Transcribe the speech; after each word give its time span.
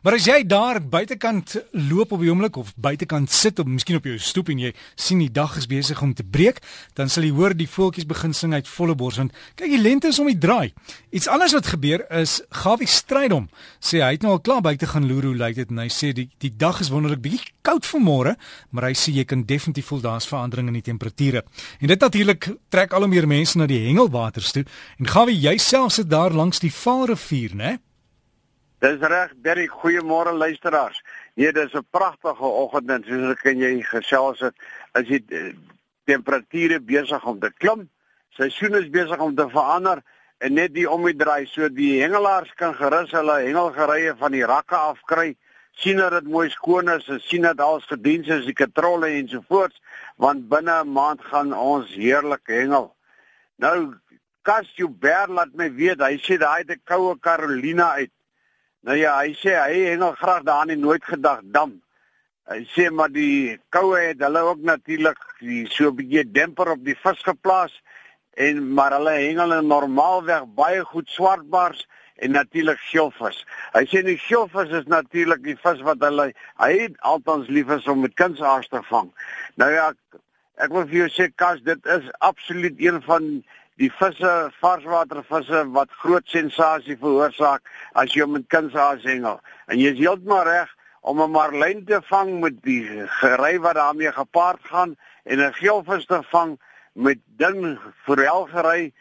Maar 0.00 0.14
as 0.16 0.24
jy 0.24 0.38
daar 0.48 0.78
buitekant 0.80 1.58
loop 1.76 2.14
op 2.16 2.22
die 2.24 2.30
oomblik 2.32 2.56
of 2.56 2.70
buitekant 2.80 3.28
sit 3.36 3.58
of 3.60 3.66
miskien 3.68 3.98
op 3.98 4.06
jou 4.08 4.14
stoep 4.16 4.48
en 4.48 4.62
jy 4.62 4.70
sien 4.96 5.20
die 5.20 5.28
dag 5.28 5.58
is 5.60 5.66
besig 5.68 6.00
om 6.00 6.14
te 6.16 6.24
breek, 6.24 6.62
dan 6.96 7.12
sal 7.12 7.26
jy 7.26 7.34
hoor 7.36 7.52
die 7.52 7.68
voeltjies 7.68 8.08
begin 8.08 8.32
sing 8.32 8.54
uit 8.56 8.68
volle 8.68 8.94
bors 8.96 9.18
want 9.20 9.36
kyk 9.60 9.68
die 9.74 9.82
lente 9.82 10.08
is 10.08 10.20
om 10.22 10.30
die 10.30 10.38
draai. 10.40 10.72
Iets 11.12 11.28
anders 11.28 11.52
wat 11.52 11.68
gebeur 11.74 12.06
is 12.16 12.38
Gawie 12.62 12.88
Strydom 12.88 13.50
sê 13.76 14.00
hy 14.00 14.14
het 14.14 14.24
nou 14.24 14.38
al 14.38 14.40
klaar 14.46 14.64
buite 14.64 14.88
gaan 14.88 15.04
loer 15.10 15.28
hoe 15.28 15.34
lyk 15.42 15.60
dit 15.60 15.76
en 15.76 15.82
hy 15.84 15.90
sê 15.92 16.14
die 16.16 16.30
die 16.40 16.52
dag 16.56 16.80
is 16.80 16.88
wonderlik 16.88 17.20
bietjie 17.26 17.52
koud 17.60 17.84
vanmôre, 17.84 18.38
maar 18.72 18.88
hy 18.88 18.94
sê 18.96 19.12
jy 19.12 19.26
kan 19.28 19.44
definitief 19.44 19.92
voel 19.92 20.00
daar's 20.08 20.30
verandering 20.32 20.72
in 20.72 20.80
die 20.80 20.86
temperature. 20.88 21.44
En 21.76 21.92
dit 21.92 22.00
natuurlik 22.00 22.48
trek 22.72 22.96
al 22.96 23.04
hoe 23.04 23.12
meer 23.12 23.28
mense 23.28 23.60
na 23.60 23.68
die 23.68 23.84
hengelwaters 23.84 24.56
toe 24.56 24.64
en 24.96 25.12
Gawie 25.12 25.36
jouself 25.44 25.92
sit 25.92 26.08
daar 26.08 26.32
langs 26.32 26.64
die 26.64 26.72
Vaalrivier, 26.72 27.52
né? 27.52 27.76
Dis 28.80 29.02
reg, 29.04 29.32
Derry, 29.44 29.66
goeiemôre 29.68 30.32
luisteraars. 30.32 31.02
Nee, 31.36 31.52
dis 31.52 31.74
'n 31.74 31.84
pragtige 31.90 32.48
oggend 32.62 32.90
en 32.90 33.02
soos 33.04 33.32
ek 33.32 33.44
en 33.44 33.58
jy 33.58 33.82
gesels 33.82 34.40
het, 34.40 34.54
is 34.94 35.06
die 35.06 35.24
eh, 35.28 35.52
temperature 36.04 36.80
besig 36.80 37.24
om 37.24 37.38
te 37.40 37.50
klim. 37.58 37.90
Seisoen 38.30 38.74
is 38.74 38.88
besig 38.90 39.18
om 39.18 39.34
te 39.34 39.48
verander 39.48 40.00
en 40.38 40.54
net 40.54 40.72
die 40.74 40.86
om 40.90 41.04
die 41.04 41.16
draai 41.16 41.46
so 41.46 41.68
die 41.68 42.00
hengelaars 42.00 42.54
kan 42.56 42.74
gerus 42.74 43.12
hulle 43.12 43.42
hengelgerye 43.44 44.14
van 44.16 44.32
die 44.32 44.46
rakke 44.48 44.76
afkry 44.76 45.34
sien 45.76 46.00
dat 46.00 46.12
dit 46.12 46.30
mooi 46.32 46.48
skoon 46.50 46.88
is 46.88 47.08
en 47.08 47.20
sien 47.20 47.42
dat 47.42 47.60
alles 47.60 47.84
gedien 47.84 48.24
is 48.24 48.46
die 48.48 48.56
katrolle 48.56 49.10
en 49.18 49.28
so 49.28 49.44
voort 49.48 49.76
want 50.16 50.48
binne 50.48 50.78
'n 50.84 50.92
maand 50.92 51.20
gaan 51.20 51.52
ons 51.52 51.92
heerlik 51.94 52.46
hengel. 52.46 52.94
Nou 53.58 53.94
Casio 54.42 54.88
Ber 54.88 55.28
laat 55.28 55.52
my 55.52 55.68
weet 55.68 56.00
hy 56.00 56.16
sê 56.16 56.38
daai 56.38 56.64
het 56.64 56.70
'n 56.70 56.82
koue 56.84 57.18
Carolina 57.20 57.92
uit 58.00 58.10
Nou 58.88 58.96
ja, 58.96 59.18
hy 59.20 59.34
sê 59.36 59.52
hy 59.60 59.80
hengel 59.90 60.14
graag 60.16 60.44
daar 60.48 60.70
in 60.72 60.80
nooit 60.80 61.04
gedag 61.04 61.42
dam. 61.52 61.74
Hy 62.48 62.62
sê 62.72 62.88
maar 62.88 63.12
die 63.12 63.58
koue 63.74 63.98
het 64.00 64.22
hulle 64.24 64.40
ook 64.46 64.62
natuurlik 64.64 65.20
so 65.68 65.90
'n 65.90 65.96
bietjie 65.98 66.24
demper 66.24 66.70
op 66.72 66.84
die 66.84 66.96
vis 66.96 67.20
geplaas 67.28 67.74
en 68.36 68.72
maar 68.74 68.96
hulle 68.96 69.12
hengel 69.12 69.52
normaalweg 69.62 70.48
baie 70.56 70.84
goed 70.84 71.08
swartbaars 71.08 71.86
en 72.16 72.32
natuurlik 72.32 72.80
geelvis. 72.88 73.44
Hy 73.76 73.84
sê 73.84 74.02
die 74.02 74.18
geelvis 74.18 74.72
is 74.80 74.86
natuurlik 74.86 75.42
die 75.44 75.58
vis 75.60 75.80
wat 75.84 76.00
hulle 76.00 76.32
hy 76.56 76.88
altans 76.98 77.48
lief 77.48 77.68
is 77.68 77.86
om 77.86 78.00
met 78.00 78.14
kunsaars 78.14 78.68
te 78.68 78.80
vang. 78.88 79.12
Nou 79.54 79.70
ja, 79.72 79.92
ek 80.56 80.72
wil 80.72 80.88
vir 80.88 80.96
jou 81.04 81.08
sê 81.08 81.28
Kas, 81.34 81.60
dit 81.60 81.86
is 81.86 82.10
absoluut 82.18 82.80
een 82.80 83.02
van 83.02 83.44
die 83.80 83.90
visse, 83.96 84.30
varswatervisse 84.60 85.62
wat 85.74 85.92
groot 86.02 86.26
sensasie 86.28 86.98
veroorsaak 87.00 87.64
as 87.96 88.12
jy 88.12 88.26
met 88.28 88.48
kunsaas 88.52 89.06
hengel. 89.08 89.38
En 89.72 89.80
jy 89.80 89.94
is 89.94 90.02
heeltemal 90.02 90.44
reg 90.48 90.68
om 91.00 91.20
'n 91.22 91.32
marlyn 91.32 91.84
te 91.84 92.00
vang 92.10 92.40
met 92.40 92.60
die 92.62 92.84
gery 93.20 93.58
wat 93.58 93.74
daarmee 93.74 94.12
gepaard 94.12 94.60
gaan 94.72 94.96
en 95.24 95.40
'n 95.40 95.52
geelvis 95.52 96.06
te 96.06 96.20
vang 96.32 96.58
met 96.92 97.18
ding 97.38 97.78
forelgery 98.04 98.92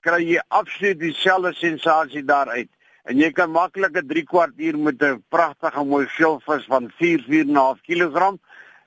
kry 0.00 0.22
jy 0.22 0.40
absoluut 0.48 0.98
dieselfde 0.98 1.52
sensasie 1.54 2.24
daaruit. 2.24 2.68
En 3.04 3.16
jy 3.16 3.30
kan 3.32 3.50
maklik 3.50 3.96
'n 3.96 4.06
3 4.06 4.24
kwart 4.24 4.54
uur 4.56 4.78
met 4.78 5.02
'n 5.02 5.22
pragtige 5.28 5.84
mooi 5.84 6.06
geelvis 6.06 6.64
van 6.64 6.90
4 6.98 7.22
4.5 7.28 7.80
kg 7.82 8.38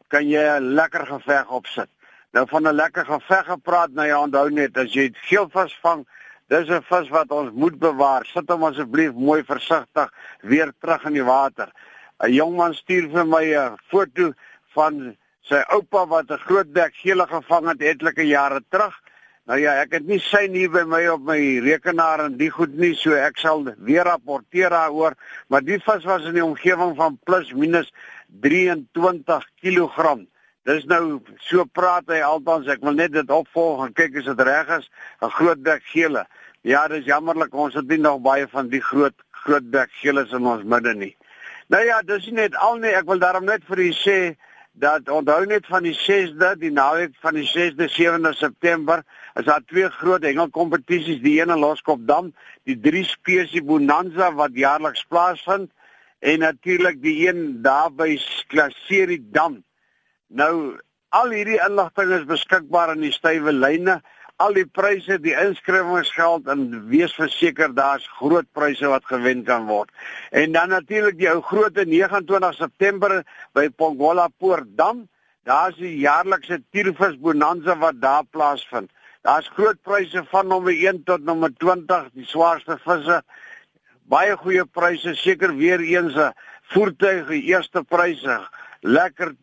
kan 0.07 0.27
jy 0.27 0.59
lekker 0.59 1.05
geveg 1.05 1.47
opsit. 1.49 1.89
Nou 2.31 2.45
van 2.47 2.67
'n 2.67 2.75
lekker 2.75 3.05
geveg 3.05 3.45
gepraat, 3.45 3.91
nou 3.91 4.07
ja, 4.07 4.21
onthou 4.21 4.49
net 4.51 4.77
as 4.77 4.93
jy 4.93 5.09
geelvis 5.13 5.73
vang, 5.81 6.05
dis 6.47 6.69
'n 6.69 6.81
vis 6.81 7.09
wat 7.09 7.31
ons 7.31 7.51
moet 7.53 7.79
bewaar. 7.79 8.25
Sit 8.25 8.49
hom 8.49 8.63
asseblief 8.63 9.13
mooi 9.13 9.43
versigtig 9.43 10.13
weer 10.41 10.73
terug 10.79 11.05
in 11.05 11.13
die 11.13 11.23
water. 11.23 11.71
'n 12.19 12.33
Jong 12.33 12.55
man 12.55 12.73
stuur 12.73 13.09
vir 13.09 13.25
my 13.25 13.45
'n 13.55 13.77
foto 13.89 14.33
van 14.75 15.17
sy 15.41 15.63
oupa 15.73 16.05
wat 16.07 16.31
'n 16.31 16.37
groot 16.37 16.73
bek 16.73 16.93
gele 16.95 17.27
gevang 17.27 17.67
het 17.67 17.81
etlike 17.81 18.27
jare 18.27 18.61
terug. 18.69 18.95
Nou 19.47 19.59
ja, 19.59 19.81
ek 19.81 19.91
het 19.91 20.05
nie 20.05 20.19
sy 20.19 20.47
nie 20.47 20.67
by 20.69 20.83
my 20.83 21.07
op 21.07 21.21
my 21.21 21.39
rekenaar 21.59 22.19
en 22.19 22.37
die 22.37 22.51
goed 22.53 22.75
nie, 22.77 22.93
so 22.93 23.13
ek 23.13 23.37
sal 23.37 23.63
weer 23.77 24.03
rapporteer 24.03 24.69
daaroor, 24.69 25.15
maar 25.47 25.61
die 25.61 25.79
vis 25.79 26.03
was 26.05 26.27
in 26.29 26.33
die 26.33 26.45
omgewing 26.45 26.95
van 26.95 27.17
plus 27.25 27.53
minus 27.53 27.91
23 28.41 29.45
kg. 29.61 30.19
Dis 30.67 30.83
nou 30.91 31.21
so 31.39 31.63
praat 31.71 32.09
hy 32.11 32.19
altans 32.25 32.67
ek 32.67 32.81
wil 32.83 32.97
net 32.97 33.13
dit 33.15 33.31
opvolg 33.31 33.85
en 33.85 33.93
kyk 33.95 34.17
as 34.19 34.27
dit 34.27 34.41
reg 34.43 34.67
is 34.75 34.89
'n 35.23 35.31
groot 35.37 35.61
bek 35.63 35.83
gele. 35.93 36.25
Ja, 36.61 36.87
dis 36.87 37.05
jammerlik 37.05 37.53
ons 37.53 37.73
het 37.73 37.87
nie 37.87 37.97
nog 37.97 38.19
baie 38.21 38.47
van 38.47 38.67
die 38.69 38.81
groot 38.81 39.15
groot 39.31 39.71
bek 39.71 39.89
geles 40.01 40.31
in 40.31 40.45
ons 40.45 40.63
midde 40.63 40.93
nie. 40.93 41.15
Nou 41.67 41.83
ja, 41.85 42.01
dis 42.01 42.27
net 42.31 42.55
al 42.55 42.75
nie 42.77 42.91
ek 42.91 43.05
wil 43.07 43.19
daarom 43.19 43.45
net 43.45 43.63
vir 43.63 43.79
u 43.79 43.91
sê 43.91 44.35
dat 44.73 45.09
onthou 45.09 45.45
net 45.45 45.65
van 45.65 45.83
die 45.83 45.95
6de, 45.95 46.55
die 46.59 46.71
naweek 46.71 47.15
van 47.21 47.33
die 47.33 47.47
6de 47.47 47.87
7de 47.87 48.33
September, 48.33 49.03
is 49.35 49.45
daar 49.45 49.63
twee 49.65 49.89
groot 49.89 50.23
hengelkompetisies, 50.23 51.21
die 51.21 51.39
een 51.41 51.49
in 51.49 51.59
Loskopdam, 51.59 52.33
die 52.63 52.79
drie 52.79 53.05
spesie 53.05 53.63
bonanza 53.63 54.31
wat 54.33 54.51
jaarliks 54.53 55.05
plaasvind 55.07 55.71
en 56.19 56.39
natuurlik 56.39 57.01
die 57.01 57.27
een 57.27 57.61
daar 57.61 57.91
by 57.91 58.17
Klaserie 58.47 59.23
Dam 59.31 59.63
Nou 60.29 60.77
al 61.09 61.31
hierdie 61.33 61.57
inligting 61.65 62.11
is 62.13 62.25
beskikbaar 62.29 62.93
in 62.93 63.01
die 63.01 63.13
stywe 63.13 63.53
lyne. 63.53 63.99
Al 64.39 64.53
die 64.55 64.65
pryse, 64.65 65.17
die 65.19 65.33
inskrywingsgeld 65.35 66.47
en 66.53 66.67
wees 66.91 67.15
verseker 67.17 67.73
daar's 67.75 68.05
groot 68.19 68.47
pryse 68.55 68.87
wat 68.87 69.07
gewen 69.09 69.41
kan 69.43 69.65
word. 69.67 69.89
En 70.31 70.53
dan 70.53 70.69
natuurlik 70.69 71.17
die 71.19 71.31
ou 71.31 71.41
groot 71.41 71.75
29 71.75 72.53
September 72.55 73.23
by 73.57 73.67
Pongola 73.69 74.29
Poortdam. 74.37 75.07
Daar's 75.49 75.75
die 75.81 75.97
jaarlikse 75.97 76.61
tiervis 76.71 77.17
bonanza 77.19 77.75
wat 77.81 77.99
daar 77.99 78.23
plaasvind. 78.29 78.91
Daar's 79.25 79.49
groot 79.57 79.81
pryse 79.81 80.23
van 80.29 80.47
nommer 80.47 80.77
1 80.77 81.03
tot 81.03 81.25
nommer 81.25 81.51
20, 81.57 82.13
die 82.13 82.29
swaarste 82.29 82.77
visse. 82.85 83.19
Baie 84.09 84.37
goeie 84.37 84.63
pryse, 84.65 85.15
seker 85.17 85.57
weer 85.57 85.81
eens 85.83 86.15
voertuig, 86.71 87.27
die 87.27 87.43
eerste 87.49 87.83
pryse. 87.83 88.39
Lekker 88.85 89.33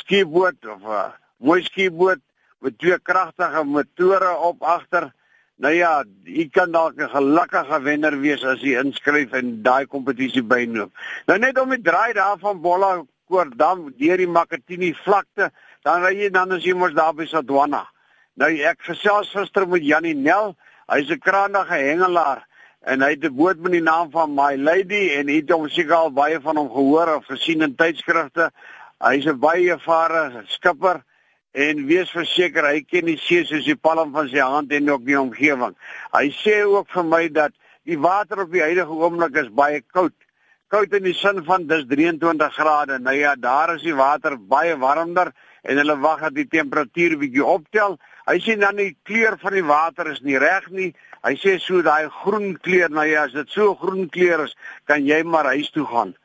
skieboot 0.00 0.66
of 0.66 0.82
'n 0.82 0.90
uh, 0.90 1.12
mooi 1.36 1.62
skieboot 1.62 2.20
met 2.58 2.78
twee 2.78 2.98
kragtige 2.98 3.64
motore 3.64 4.36
op 4.36 4.62
agter. 4.62 5.12
Nou 5.56 5.74
ja, 5.74 6.04
u 6.24 6.48
kan 6.48 6.70
dalk 6.70 6.96
'n 6.96 7.08
gelukkige 7.08 7.82
wenner 7.82 8.20
wees 8.20 8.44
as 8.44 8.62
u 8.62 8.78
inskryf 8.78 9.32
en 9.32 9.62
daai 9.62 9.86
kompetisie 9.86 10.42
bynoop. 10.42 10.90
Nou 11.26 11.38
net 11.38 11.58
om 11.58 11.70
die 11.70 11.82
draai 11.82 12.12
daar 12.12 12.38
van 12.38 12.60
Bolla 12.60 13.04
Koordam 13.28 13.92
deur 13.96 14.16
die 14.16 14.28
Makatini 14.28 14.94
vlakte, 14.94 15.50
dan 15.82 16.02
ry 16.02 16.14
jy 16.22 16.30
dan 16.30 16.52
as 16.52 16.64
jy 16.64 16.74
mos 16.74 16.92
daar 16.92 17.14
by 17.14 17.26
Sadwana. 17.26 17.86
Nou 18.34 18.50
ek 18.50 18.82
gesels 18.82 19.30
gister 19.30 19.68
met 19.68 19.84
Janie 19.84 20.14
Nel, 20.14 20.56
hy's 20.86 21.10
'n 21.10 21.18
kragtige 21.18 21.74
hengelaar 21.74 22.46
en 22.84 23.00
hy 23.00 23.10
het 23.10 23.24
'n 23.24 23.36
boot 23.36 23.58
met 23.58 23.72
die 23.72 23.82
naam 23.82 24.10
van 24.10 24.34
My 24.34 24.56
Lady 24.56 25.14
en 25.16 25.28
het 25.28 25.50
hom 25.50 25.68
seker 25.68 25.94
al 25.94 26.12
baie 26.12 26.40
van 26.40 26.56
hom 26.56 26.70
gehoor 26.70 27.14
of 27.16 27.26
gesien 27.26 27.62
in 27.62 27.74
tydskrifte. 27.74 28.50
Hy's 29.04 29.26
'n 29.28 29.36
baie 29.36 29.68
ervare 29.68 30.44
skipper 30.48 31.02
en 31.52 31.80
wees 31.86 32.10
verseker 32.10 32.64
hy 32.64 32.80
ken 32.88 33.04
die 33.04 33.18
see 33.20 33.44
soos 33.44 33.66
die 33.68 33.76
palm 33.76 34.14
van 34.14 34.30
sy 34.32 34.40
hand 34.40 34.72
en 34.72 34.88
ook 34.88 35.04
die 35.04 35.18
omgewing. 35.20 35.74
Hy 36.16 36.30
sê 36.32 36.62
ook 36.64 36.88
vir 36.88 37.04
my 37.04 37.28
dat 37.28 37.52
die 37.84 37.98
water 38.00 38.40
op 38.46 38.52
die 38.52 38.64
huidige 38.64 38.96
oomblik 38.96 39.36
is 39.36 39.52
baie 39.52 39.82
koud. 39.92 40.16
Koud 40.72 40.96
in 40.96 41.04
die 41.04 41.12
sin 41.12 41.44
van 41.44 41.66
dis 41.68 41.84
23 41.84 42.56
grade. 42.56 42.98
Nou 42.98 43.14
ja, 43.14 43.34
daar 43.36 43.74
is 43.74 43.84
die 43.84 43.94
water 43.94 44.38
baie 44.38 44.78
warmer 44.80 45.34
en 45.62 45.76
hulle 45.76 46.00
wag 46.00 46.24
dat 46.24 46.34
die 46.40 46.48
temperatuur 46.48 47.18
bietjie 47.20 47.44
optel. 47.44 47.98
Hy 48.24 48.40
sê 48.40 48.56
dan 48.56 48.80
die 48.80 48.96
kleur 49.04 49.36
van 49.36 49.52
die 49.52 49.68
water 49.68 50.08
is 50.16 50.24
nie 50.24 50.40
reg 50.40 50.70
nie. 50.72 50.94
Hy 51.28 51.36
sê 51.36 51.58
so 51.60 51.84
daai 51.84 52.08
groen 52.24 52.56
kleur, 52.56 52.88
nou 52.88 53.04
ja, 53.04 53.28
as 53.28 53.36
dit 53.36 53.52
so 53.52 53.76
groen 53.76 54.08
kleur 54.08 54.48
is, 54.48 54.56
kan 54.88 55.04
jy 55.04 55.22
maar 55.28 55.52
huis 55.52 55.68
toe 55.76 55.84
gaan. 55.92 56.16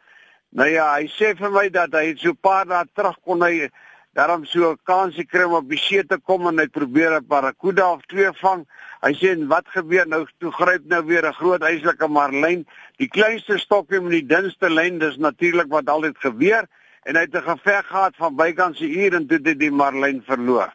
Nou 0.50 0.66
ja, 0.66 0.88
hy 0.98 1.06
sê 1.14 1.36
vir 1.38 1.52
my 1.54 1.68
dat 1.70 1.94
hy 1.94 2.16
so 2.18 2.32
'n 2.34 2.42
paar 2.42 2.66
dae 2.66 2.86
terug 2.96 3.18
kon 3.22 3.42
hy 3.46 3.70
daarom 4.18 4.46
so 4.46 4.72
'n 4.72 4.80
kansie 4.84 5.26
kry 5.26 5.44
om 5.46 5.54
op 5.54 5.70
die 5.70 5.78
see 5.78 6.04
te 6.04 6.18
kom 6.18 6.48
en 6.48 6.58
hy 6.58 6.68
probeer 6.68 7.14
'n 7.18 7.28
barracuda 7.28 7.92
of 7.94 8.02
twee 8.08 8.32
vang. 8.42 8.66
Hy 9.02 9.14
sê 9.14 9.30
en 9.32 9.48
wat 9.48 9.68
gebeur 9.68 10.08
nou? 10.08 10.26
Toe 10.40 10.52
gryp 10.52 10.86
nou 10.86 11.06
weer 11.06 11.26
'n 11.26 11.34
groot 11.34 11.62
huislike 11.62 12.08
marlyn. 12.08 12.66
Die 12.98 13.08
kleinste 13.08 13.58
stokkie 13.58 14.02
met 14.02 14.12
die 14.12 14.26
dunste 14.26 14.70
lyn, 14.70 14.98
dis 15.00 15.18
natuurlik 15.18 15.70
wat 15.70 15.88
altyd 15.88 16.18
gebeur 16.18 16.66
en 17.04 17.16
hy 17.16 17.22
het 17.22 17.36
'n 17.36 17.50
geveg 17.52 17.86
gehad 17.88 18.16
van 18.16 18.36
bykans 18.36 18.80
'n 18.82 18.90
uur 18.90 19.14
en 19.14 19.28
toe 19.28 19.40
het 19.44 19.60
die 19.60 19.72
marlyn 19.72 20.24
verloor. 20.26 20.74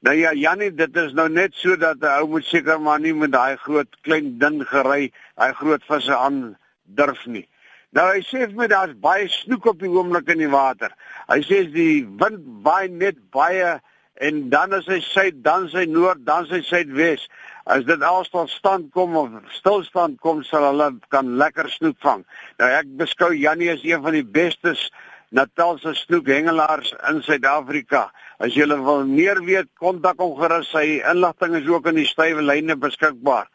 Nou 0.00 0.16
ja, 0.16 0.32
Jannie, 0.32 0.74
dit 0.74 0.96
is 0.96 1.12
nou 1.12 1.28
net 1.28 1.54
so 1.54 1.76
dat 1.76 1.96
'n 2.00 2.18
ou 2.18 2.28
moet 2.28 2.44
seker 2.44 2.80
maar 2.80 3.00
nie 3.00 3.14
met 3.14 3.32
daai 3.32 3.56
groot 3.56 3.96
klein 4.02 4.38
ding 4.38 4.68
gery, 4.68 5.12
daai 5.36 5.52
groot 5.52 5.82
visse 5.84 6.16
aan 6.16 6.58
durf 6.84 7.26
nie. 7.26 7.48
Nou 7.96 8.06
hy 8.08 8.22
sê 8.24 8.46
vir 8.46 8.56
my 8.56 8.66
daar's 8.72 8.94
baie 9.04 9.26
snoek 9.28 9.66
op 9.68 9.80
die 9.82 9.90
oomblik 9.92 10.30
in 10.32 10.40
die 10.40 10.52
water. 10.52 10.94
Hy 11.28 11.42
sê 11.44 11.64
die 11.74 12.04
wind 12.20 12.40
waai 12.64 12.88
net 12.88 13.18
baie 13.36 13.74
en 14.22 14.38
dan 14.52 14.72
is 14.76 14.88
hy 14.88 15.00
suid, 15.04 15.42
dan 15.44 15.66
is 15.66 15.74
hy 15.76 15.84
noord, 15.90 16.22
dan 16.24 16.46
is 16.46 16.54
hy 16.56 16.60
suidwes. 16.64 17.26
As 17.68 17.84
dit 17.84 18.04
alstal 18.06 18.48
stand 18.48 18.88
kom 18.96 19.16
of 19.18 19.34
stilstand 19.58 20.18
kom, 20.24 20.40
sal 20.46 20.70
hulle 20.70 20.88
kan 21.12 21.34
lekker 21.40 21.68
snoek 21.74 21.98
vang. 22.04 22.24
Nou 22.62 22.70
ek 22.80 22.88
beskou 23.02 23.32
Jannie 23.36 23.72
as 23.74 23.84
een 23.84 24.00
van 24.04 24.16
die 24.16 24.24
bestes 24.24 24.88
Natalse 25.32 25.94
snoekhengelaars 25.96 26.90
in 27.08 27.22
Suid-Afrika. 27.24 28.06
As 28.42 28.56
jy 28.56 28.66
wil 28.68 29.06
meer 29.08 29.40
weet, 29.44 29.70
kontak 29.80 30.20
hom 30.20 30.34
gerus. 30.36 30.68
Sy 30.72 31.00
inligting 31.08 31.56
is 31.56 31.68
ook 31.70 31.88
in 31.88 32.00
die 32.02 32.08
stywe 32.08 32.44
lyne 32.44 32.76
beskikbaar. 32.76 33.48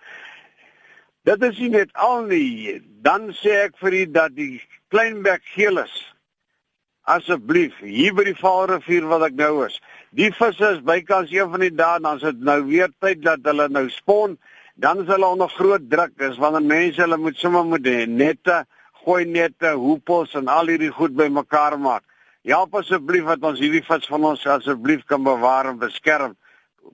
Dit 1.28 1.44
is 1.44 1.58
nie 1.60 1.74
net 1.74 1.92
al 1.94 2.28
nie. 2.30 2.78
Dan 3.04 3.32
sê 3.36 3.58
ek 3.66 3.76
vir 3.82 3.98
u 4.02 4.04
dat 4.16 4.36
die 4.38 4.62
Kleinberg 4.94 5.44
geelis 5.56 5.96
asseblief 7.08 7.76
hier 7.80 8.16
by 8.16 8.26
die 8.28 8.36
Vaalrivier 8.36 9.06
wat 9.08 9.30
ek 9.30 9.36
nou 9.40 9.66
is. 9.66 9.78
Die 10.12 10.32
visse 10.36 10.74
is 10.76 10.82
bykans 10.88 11.32
een 11.32 11.52
van 11.52 11.64
die 11.64 11.72
dae 11.72 12.02
dan 12.04 12.20
is 12.20 12.26
dit 12.26 12.42
nou 12.50 12.62
weer 12.68 12.92
tyd 13.04 13.22
dat 13.24 13.46
hulle 13.48 13.70
nou 13.72 13.86
spawn. 13.92 14.36
Dan 14.76 15.04
is 15.04 15.12
hulle 15.12 15.28
onder 15.28 15.52
groot 15.52 15.86
druk. 15.92 16.18
Dis 16.20 16.40
wanneer 16.42 16.68
mense 16.68 17.02
hulle 17.04 17.20
moet 17.20 17.40
sommer 17.40 17.64
moet 17.68 17.88
nette 18.12 18.66
gooi 19.08 19.24
nette, 19.26 19.72
hoepels 19.80 20.36
en 20.36 20.50
al 20.52 20.68
hierdie 20.68 20.92
goed 20.92 21.16
bymekaar 21.16 21.78
maak. 21.80 22.04
Help 22.48 22.76
asseblief 22.80 23.28
dat 23.32 23.46
ons 23.48 23.60
hierdie 23.64 23.84
vis 23.86 24.08
van 24.12 24.26
ons 24.34 24.46
asseblief 24.52 25.06
kan 25.08 25.24
bewaar 25.24 25.72
en 25.72 25.80
beskerm 25.80 26.36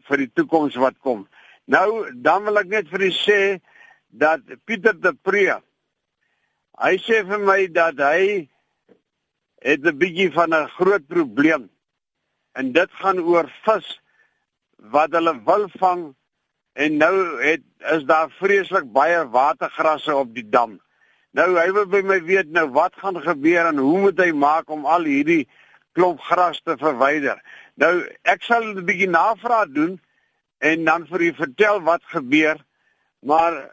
vir 0.09 0.21
die 0.21 0.29
toekoms 0.37 0.77
wat 0.81 0.97
kom. 1.05 1.25
Nou, 1.65 1.87
dan 2.25 2.45
wil 2.45 2.61
ek 2.61 2.69
net 2.69 2.91
vir 2.91 3.07
u 3.07 3.11
sê 3.17 3.39
dat 4.13 4.41
Pieter 4.65 4.95
de 5.01 5.13
Pre 5.13 5.59
hy 6.83 6.93
sê 7.01 7.21
vir 7.27 7.41
my 7.41 7.59
dat 7.73 7.99
hy 8.01 8.49
het 9.63 9.85
'n 9.85 9.97
bietjie 9.97 10.31
van 10.31 10.53
'n 10.53 10.69
groot 10.77 11.05
probleem 11.07 11.69
en 12.53 12.71
dit 12.71 12.91
gaan 13.01 13.19
oor 13.19 13.49
vis 13.65 13.87
wat 14.77 15.11
hulle 15.11 15.33
wil 15.45 15.67
vang 15.79 16.15
en 16.73 16.97
nou 16.97 17.15
het 17.41 17.63
is 17.95 18.03
daar 18.03 18.29
vreeslik 18.39 18.91
baie 18.91 19.29
watergrasse 19.29 20.15
op 20.15 20.33
die 20.33 20.49
dam. 20.49 20.79
Nou 21.31 21.57
hy 21.57 21.71
wil 21.73 21.85
by 21.85 22.01
my 22.05 22.19
weet 22.25 22.49
nou 22.53 22.67
wat 22.73 22.95
gaan 23.01 23.21
gebeur 23.21 23.65
en 23.65 23.77
hoe 23.77 23.99
moet 23.99 24.19
hy 24.19 24.31
maak 24.31 24.69
om 24.69 24.85
al 24.85 25.03
hierdie 25.03 25.47
klomp 25.93 26.21
gras 26.21 26.61
te 26.61 26.77
verwyder. 26.77 27.41
Nou 27.75 28.05
ek 28.23 28.43
sal 28.43 28.63
'n 28.63 28.85
bietjie 28.85 29.09
navraag 29.09 29.73
doen 29.73 29.99
en 30.59 30.85
dan 30.85 31.07
vir 31.07 31.21
u 31.21 31.33
vertel 31.33 31.81
wat 31.81 32.03
gebeur. 32.03 32.57
Maar 33.19 33.71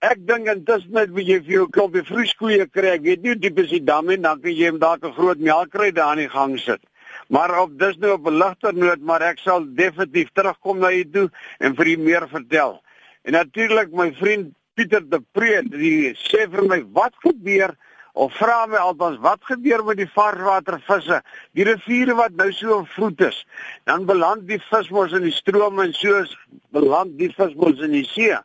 ek 0.00 0.22
dink 0.24 0.48
intussen 0.48 0.94
net 0.96 1.10
wie 1.12 1.26
jy 1.28 1.40
vir 1.44 1.54
jou 1.54 1.66
klomp 1.68 1.96
vrieskoeie 2.08 2.66
kry. 2.72 2.94
Ek 2.96 3.02
weet 3.04 3.24
nie 3.24 3.34
diep 3.36 3.58
is 3.60 3.72
die 3.74 3.82
dam 3.84 4.08
en 4.12 4.22
dan 4.24 4.40
kan 4.40 4.54
jy 4.56 4.70
hom 4.70 4.78
dalk 4.80 5.04
'n 5.04 5.12
groot 5.12 5.38
melkkry 5.38 5.90
daar 5.92 6.16
in 6.16 6.24
die 6.24 6.32
gang 6.32 6.56
sit. 6.58 6.80
Maar 7.28 7.60
op 7.62 7.78
dis 7.78 7.98
nou 7.98 8.12
op 8.12 8.26
'n 8.26 8.38
ligter 8.38 8.74
noot, 8.74 9.00
maar 9.00 9.22
ek 9.22 9.38
sal 9.38 9.66
definitief 9.74 10.30
terugkom 10.32 10.78
na 10.78 10.90
u 10.92 11.04
toe 11.04 11.30
en 11.60 11.74
vir 11.74 11.86
u 11.86 11.96
meer 11.96 12.28
vertel. 12.28 12.80
En 13.24 13.32
natuurlik 13.32 13.92
my 13.92 14.12
vriend 14.12 14.54
Pieter 14.74 15.08
de 15.08 15.20
Pre, 15.32 15.62
die 15.62 16.14
sê 16.14 16.48
vir 16.50 16.64
my 16.64 16.82
wat 16.92 17.14
gebeur 17.20 17.76
of 18.14 18.32
vra 18.34 18.66
my 18.66 18.76
altans 18.76 19.18
wat 19.20 19.44
gebeur 19.44 19.84
met 19.84 19.96
die 19.96 20.10
varswatervisse, 20.14 21.22
die 21.52 21.64
riviere 21.64 22.14
wat 22.14 22.32
nou 22.32 22.50
so 22.52 22.84
vloed 22.84 23.20
is. 23.20 23.46
Dan 23.84 24.06
beland 24.06 24.48
die 24.48 24.60
vis 24.70 24.88
mos 24.90 25.12
in 25.12 25.22
die 25.22 25.34
stroom 25.34 25.80
en 25.80 25.92
so 25.92 26.24
beland 26.72 27.18
die 27.18 27.30
vis 27.36 27.54
mos 27.54 27.80
in 27.80 27.92
die 27.92 28.06
see. 28.08 28.38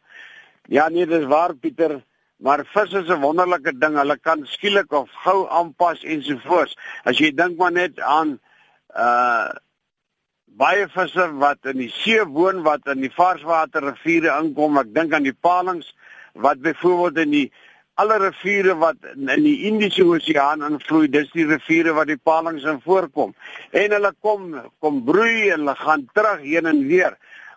Ja 0.68 0.88
nee, 0.90 1.06
dis 1.06 1.26
waar 1.30 1.54
Pieter, 1.54 2.00
maar 2.38 2.66
vis 2.66 2.94
is 2.94 3.10
'n 3.10 3.22
wonderlike 3.22 3.78
ding. 3.78 3.98
Hulle 3.98 4.18
kan 4.18 4.46
skielik 4.46 4.92
of 4.92 5.10
gou 5.24 5.48
aanpas 5.50 6.04
ensovoorts. 6.04 6.78
As 7.04 7.18
jy 7.18 7.32
dink 7.32 7.58
maar 7.58 7.72
net 7.72 8.00
aan 8.00 8.40
uh 8.96 9.50
baie 10.56 10.88
visse 10.88 11.26
wat 11.36 11.66
in 11.68 11.78
die 11.78 11.92
see 11.92 12.24
woon 12.24 12.64
wat 12.64 12.88
in 12.88 13.02
die 13.02 13.12
varswaterriviere 13.12 14.32
inkom. 14.40 14.78
Ek 14.78 14.94
dink 14.96 15.14
aan 15.14 15.28
die 15.28 15.36
palings 15.36 15.94
wat 16.34 16.62
byvoorbeeld 16.64 17.18
in 17.18 17.32
die 17.32 17.52
alle 17.96 18.18
riviere 18.20 18.76
wat 18.76 18.96
in 19.16 19.44
die 19.44 19.68
Indiese 19.68 20.04
Oseaan 20.04 20.64
invloei, 20.68 21.08
dis 21.12 21.30
die 21.32 21.46
riviere 21.48 21.94
wat 21.96 22.08
die 22.08 22.20
palings 22.20 22.64
in 22.64 22.82
voorkom. 22.84 23.36
En 23.72 23.96
hulle 23.96 24.12
kom 24.22 24.50
kom 24.84 25.04
broei 25.08 25.50
en 25.50 25.64
hulle 25.64 25.76
gaan 25.76 26.10
terug 26.14 26.42
heen 26.44 26.66
en 26.72 26.82
weer. 26.88 27.16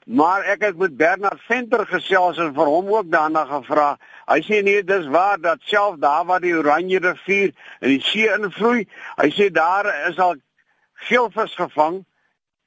Maar 0.08 0.46
ek 0.48 0.62
het 0.64 0.76
met 0.80 0.96
Bernard 0.96 1.40
Venter 1.44 1.82
gesels 1.86 2.38
en 2.40 2.54
vir 2.56 2.68
hom 2.72 2.86
ook 2.88 3.10
daarna 3.12 3.42
gevra. 3.44 3.88
Hy 4.30 4.38
sê 4.46 4.62
nee, 4.64 4.80
dis 4.80 5.04
waar 5.12 5.36
dat 5.40 5.60
self 5.68 5.98
daar 6.00 6.24
waar 6.24 6.40
die 6.40 6.54
Oranje 6.56 7.02
rivier 7.04 7.52
in 7.84 7.92
die 7.92 8.00
see 8.00 8.30
invloei, 8.32 8.86
hy 9.20 9.28
sê 9.36 9.50
daar 9.52 9.90
is 10.08 10.16
al 10.16 10.40
geelvis 11.10 11.52
gevang 11.60 12.00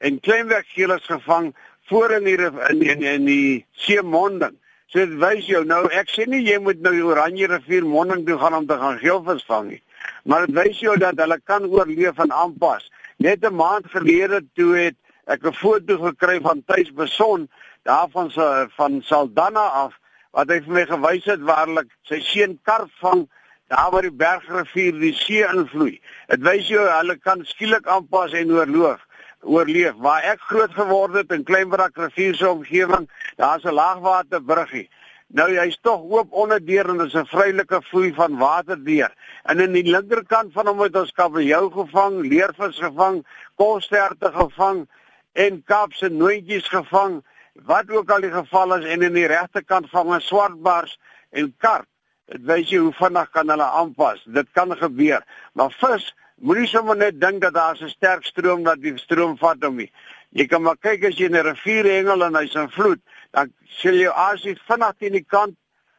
en 0.05 0.21
kleinwerkgeelers 0.21 1.09
gevang 1.09 1.49
voor 1.89 2.13
in 2.19 2.29
die 2.29 2.37
in, 2.37 2.85
in, 2.85 3.03
in 3.15 3.25
die 3.25 3.65
see 3.73 4.01
monding. 4.05 4.53
So 4.93 5.01
dit 5.01 5.17
wys 5.17 5.49
jou 5.49 5.65
nou 5.65 5.87
ek 5.97 6.13
sê 6.13 6.29
nie 6.29 6.43
jy 6.45 6.61
moet 6.61 6.85
nou 6.85 6.93
die 6.93 7.05
Oranje 7.09 7.49
rivier 7.49 7.89
monding 7.89 8.21
toe 8.27 8.37
gaan 8.37 8.61
om 8.61 8.69
te 8.69 8.77
gaan 8.77 9.01
geelvis 9.01 9.47
vang 9.49 9.71
nie. 9.73 9.81
Maar 10.29 10.45
dit 10.45 10.59
wys 10.61 10.85
jou 10.85 10.93
dat 11.01 11.17
hulle 11.17 11.41
kan 11.41 11.65
oorleef 11.65 12.21
en 12.21 12.37
aanpas. 12.45 12.85
Net 13.17 13.41
'n 13.41 13.55
maand 13.55 13.89
gelede 13.89 14.45
toe 14.53 14.75
het 14.77 14.97
ek 15.27 15.45
'n 15.45 15.53
foto 15.53 15.97
gekry 15.97 16.39
van 16.41 16.63
Tuis 16.65 16.93
Beson 16.93 17.49
daarvan 17.83 18.31
se 18.31 18.67
van 18.77 19.01
Saldanha 19.01 19.67
af 19.85 19.93
wat 20.31 20.49
hy 20.49 20.61
vir 20.61 20.73
my 20.73 20.85
gewys 20.85 21.25
het 21.25 21.41
waar 21.41 21.65
hulle 21.67 21.85
sy 22.03 22.19
seun 22.19 22.59
karp 22.63 22.89
vang 23.01 23.27
daar 23.67 23.91
waar 23.91 24.01
die 24.01 24.11
bergrivier 24.11 24.99
die 24.99 25.13
see 25.13 25.43
invloei. 25.47 26.01
Dit 26.27 26.41
wys 26.43 26.67
jou 26.67 26.83
hulle 26.87 27.15
kan 27.17 27.45
skielik 27.45 27.87
aanpas 27.87 28.33
en 28.33 28.51
oorleef 28.51 28.99
oorleef. 29.41 29.95
Waar 29.97 30.25
ek 30.33 30.41
groot 30.49 30.73
geword 30.75 31.15
het 31.17 31.31
in 31.33 31.43
Kleinbrak 31.43 31.97
rivier 31.97 32.35
se 32.35 32.49
omgewing, 32.49 33.09
daar's 33.37 33.63
'n 33.63 33.73
laagwaterbruggie. 33.73 34.89
Nou 35.27 35.47
jy's 35.51 35.77
tog 35.81 36.01
oop 36.01 36.31
onderdeur 36.31 36.89
en 36.89 36.97
dis 36.97 37.15
'n 37.15 37.25
vrylike 37.25 37.81
vloei 37.81 38.13
van 38.13 38.37
water 38.37 38.83
deur. 38.83 39.11
En 39.43 39.59
in 39.59 39.71
die 39.71 39.91
linkerkant 39.91 40.53
van 40.53 40.67
hom 40.67 40.79
het 40.79 40.95
ons 40.95 41.11
kabeljou 41.11 41.71
gevang, 41.71 42.21
leervis 42.21 42.77
gevang, 42.77 43.25
kolsterte 43.55 44.31
gevang 44.31 44.87
en 45.33 45.63
kaapse 45.63 46.09
nooitjies 46.09 46.67
gevang. 46.67 47.21
Wat 47.53 47.89
ook 47.89 48.11
al 48.11 48.21
die 48.21 48.31
geval 48.31 48.77
is 48.79 48.85
en 48.85 49.01
in 49.01 49.13
die 49.13 49.27
regterkant 49.27 49.89
vang 49.89 50.13
ons 50.15 50.27
swartbars 50.27 50.97
en 51.29 51.53
karp. 51.57 51.87
Dit 52.31 52.45
wys 52.47 52.69
jy 52.69 52.79
hoe 52.79 52.93
vinnig 52.95 53.29
kan 53.29 53.49
hulle 53.49 53.63
aanpas. 53.63 54.23
Dit 54.25 54.47
kan 54.55 54.71
gebeur. 54.77 55.23
Maar 55.53 55.71
vis 55.71 56.13
Moenie 56.41 56.65
sommer 56.65 56.97
net 56.97 57.19
dink 57.21 57.41
dat 57.41 57.53
daar 57.53 57.77
'n 57.77 57.89
sterk 57.89 58.23
stroom 58.25 58.63
wat 58.63 58.81
die 58.81 58.97
stroom 58.97 59.37
vat 59.37 59.63
hom 59.63 59.75
nie. 59.75 59.91
Jy 60.29 60.47
kan 60.47 60.61
maar 60.61 60.77
kyk 60.77 61.03
as 61.05 61.17
jy 61.17 61.25
in 61.25 61.35
'n 61.35 61.45
rivier 61.45 61.85
hengel 61.85 62.23
en 62.23 62.35
hy's 62.35 62.55
in 62.55 62.69
vloed, 62.69 62.99
dan 63.31 63.53
sal 63.65 63.93
jy 63.93 64.09
as 64.09 64.41
jy 64.41 64.55
vinnig 64.67 64.95
teen 64.97 65.11
die 65.11 65.23
kant 65.23 65.55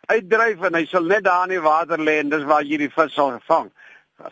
uitdryf 0.08 0.62
en 0.62 0.74
hy 0.74 0.84
sal 0.84 1.04
net 1.04 1.24
daar 1.24 1.44
in 1.44 1.54
die 1.54 1.60
water 1.60 1.98
lê 1.98 2.18
en 2.18 2.28
dis 2.28 2.42
waar 2.42 2.62
jy 2.62 2.76
die 2.76 2.90
vis 2.90 3.14
sal 3.14 3.38
vang. 3.46 3.70